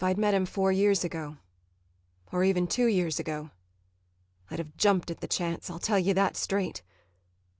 ]If 0.01 0.05
I'd 0.05 0.17
met 0.17 0.33
him 0.33 0.47
four 0.47 0.71
years 0.71 1.03
ago 1.03 1.37
or 2.31 2.43
even 2.43 2.65
two 2.65 2.87
years 2.87 3.19
ago 3.19 3.51
I'd 4.49 4.57
have 4.57 4.75
jumped 4.75 5.11
at 5.11 5.21
the 5.21 5.27
chance, 5.27 5.69
I 5.69 5.77
tell 5.77 5.99
you 5.99 6.15
that 6.15 6.35
straight. 6.35 6.81